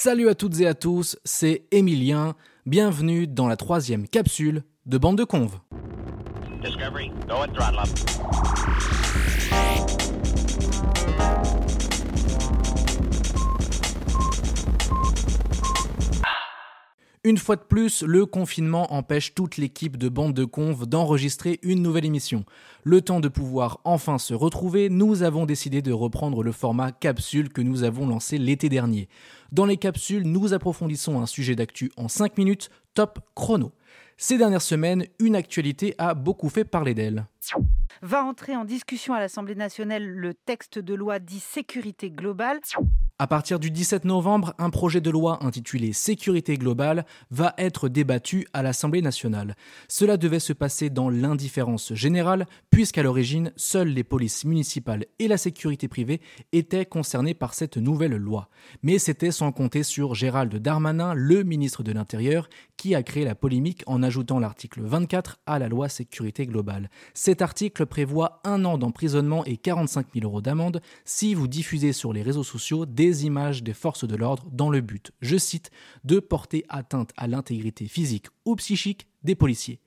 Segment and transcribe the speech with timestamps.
[0.00, 2.36] Salut à toutes et à tous, c'est Emilien.
[2.66, 5.58] Bienvenue dans la troisième capsule de Bande de Conve.
[6.62, 7.44] Discovery, go
[17.28, 21.82] Une fois de plus, le confinement empêche toute l'équipe de Bande de Conve d'enregistrer une
[21.82, 22.46] nouvelle émission.
[22.84, 27.50] Le temps de pouvoir enfin se retrouver, nous avons décidé de reprendre le format capsule
[27.50, 29.10] que nous avons lancé l'été dernier.
[29.52, 33.72] Dans les capsules, nous approfondissons un sujet d'actu en 5 minutes, top chrono.
[34.16, 37.26] Ces dernières semaines, une actualité a beaucoup fait parler d'elle.
[38.00, 42.60] Va entrer en discussion à l'Assemblée nationale le texte de loi dit sécurité globale.
[43.20, 48.46] À partir du 17 novembre, un projet de loi intitulé Sécurité globale va être débattu
[48.52, 49.56] à l'Assemblée nationale.
[49.88, 55.36] Cela devait se passer dans l'indifférence générale, puisqu'à l'origine, seules les polices municipales et la
[55.36, 56.20] sécurité privée
[56.52, 58.50] étaient concernées par cette nouvelle loi.
[58.84, 63.34] Mais c'était sans compter sur Gérald Darmanin, le ministre de l'Intérieur, qui a créé la
[63.34, 66.88] polémique en ajoutant l'article 24 à la loi Sécurité globale.
[67.14, 72.12] Cet article prévoit un an d'emprisonnement et 45 000 euros d'amende si vous diffusez sur
[72.12, 75.70] les réseaux sociaux des images des forces de l'ordre dans le but, je cite,
[76.04, 79.80] de porter atteinte à l'intégrité physique ou psychique des policiers.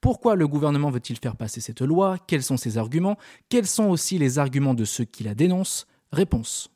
[0.00, 2.18] Pourquoi le gouvernement veut-il faire passer cette loi?
[2.26, 3.18] Quels sont ses arguments?
[3.48, 5.86] Quels sont aussi les arguments de ceux qui la dénoncent?
[6.10, 6.70] Réponse.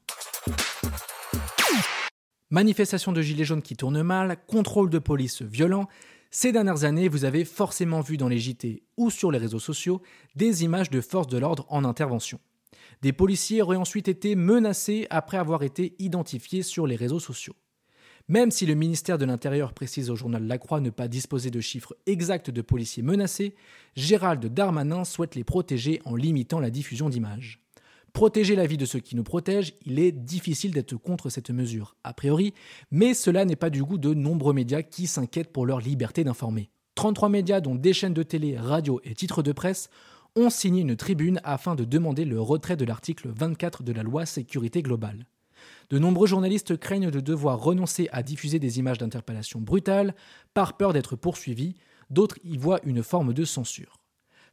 [2.51, 5.89] Manifestation de gilets jaunes qui tournent mal, contrôle de police violent,
[6.31, 10.03] ces dernières années, vous avez forcément vu dans les JT ou sur les réseaux sociaux
[10.35, 12.39] des images de forces de l'ordre en intervention.
[13.03, 17.57] Des policiers auraient ensuite été menacés après avoir été identifiés sur les réseaux sociaux.
[18.29, 21.61] Même si le ministère de l'Intérieur précise au journal La Croix ne pas disposer de
[21.61, 23.55] chiffres exacts de policiers menacés,
[23.95, 27.61] Gérald Darmanin souhaite les protéger en limitant la diffusion d'images.
[28.13, 31.97] Protéger la vie de ceux qui nous protègent, il est difficile d'être contre cette mesure,
[32.03, 32.53] a priori,
[32.91, 36.71] mais cela n'est pas du goût de nombreux médias qui s'inquiètent pour leur liberté d'informer.
[36.97, 39.91] 33 médias, dont des chaînes de télé, radio et titres de presse,
[40.37, 44.27] ont signé une tribune afin de demander le retrait de l'article 24 de la loi
[44.27, 45.27] sécurité globale.
[45.91, 50.15] De nombreux journalistes craignent de devoir renoncer à diffuser des images d'interpellation brutales
[50.53, 51.75] par peur d'être poursuivis,
[52.11, 54.01] d'autres y voient une forme de censure.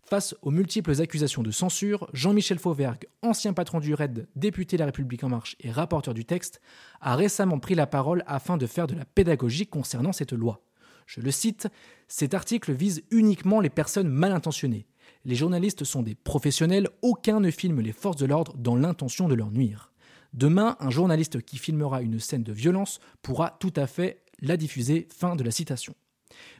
[0.05, 5.23] Face aux multiples accusations de censure, Jean-Michel Fauvergue, ancien patron du RAID, député La République
[5.23, 6.61] En Marche et rapporteur du texte,
[7.00, 10.61] a récemment pris la parole afin de faire de la pédagogie concernant cette loi.
[11.07, 11.67] Je le cite,
[12.07, 14.85] Cet article vise uniquement les personnes mal intentionnées.
[15.25, 19.35] Les journalistes sont des professionnels, aucun ne filme les forces de l'ordre dans l'intention de
[19.35, 19.94] leur nuire.
[20.34, 25.07] Demain, un journaliste qui filmera une scène de violence pourra tout à fait la diffuser.
[25.16, 25.95] Fin de la citation.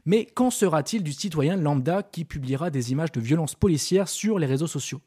[0.06, 4.46] Mais qu'en sera-t-il du citoyen lambda qui publiera des images de violences policières sur les
[4.46, 5.02] réseaux sociaux?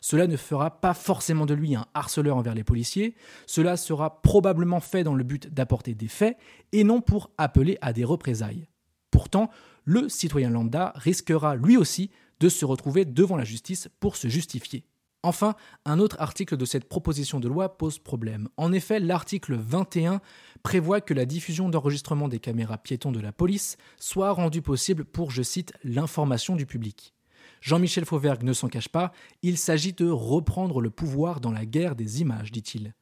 [0.00, 3.14] Cela ne fera pas forcément de lui un harceleur envers les policiers,
[3.46, 6.36] cela sera probablement fait dans le but d'apporter des faits
[6.72, 8.68] et non pour appeler à des représailles.
[9.10, 9.50] Pourtant,
[9.84, 14.84] le citoyen lambda risquera lui aussi de se retrouver devant la justice pour se justifier.
[15.24, 18.48] Enfin, un autre article de cette proposition de loi pose problème.
[18.56, 20.20] En effet, l'article 21
[20.62, 25.32] prévoit que la diffusion d'enregistrement des caméras piétons de la police soit rendue possible pour,
[25.32, 27.14] je cite, l'information du public.
[27.60, 29.12] Jean-Michel Fauvergue ne s'en cache pas,
[29.42, 32.94] il s'agit de reprendre le pouvoir dans la guerre des images, dit-il.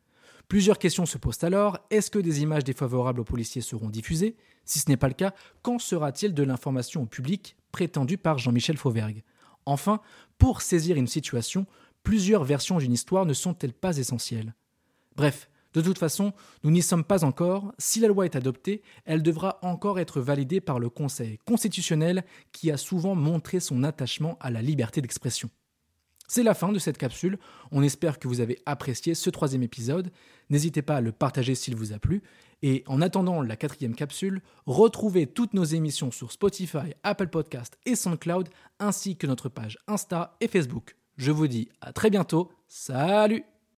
[0.48, 1.78] Plusieurs questions se posent alors.
[1.90, 4.36] Est-ce que des images défavorables aux policiers seront diffusées?
[4.64, 7.56] Si ce n'est pas le cas, qu'en sera-t-il de l'information au public?
[7.76, 9.22] Prétendue par Jean-Michel Fauvergue
[9.66, 10.00] Enfin,
[10.38, 11.66] pour saisir une situation,
[12.02, 14.54] plusieurs versions d'une histoire ne sont-elles pas essentielles?
[15.14, 16.32] Bref, de toute façon,
[16.64, 17.74] nous n'y sommes pas encore.
[17.76, 22.70] Si la loi est adoptée, elle devra encore être validée par le Conseil constitutionnel qui
[22.70, 25.50] a souvent montré son attachement à la liberté d'expression.
[26.28, 27.38] C'est la fin de cette capsule.
[27.72, 30.10] On espère que vous avez apprécié ce troisième épisode.
[30.48, 32.22] N'hésitez pas à le partager s'il vous a plu.
[32.62, 37.96] Et en attendant la quatrième capsule, retrouvez toutes nos émissions sur Spotify, Apple Podcast et
[37.96, 40.96] SoundCloud, ainsi que notre page Insta et Facebook.
[41.16, 42.50] Je vous dis à très bientôt.
[42.68, 43.44] Salut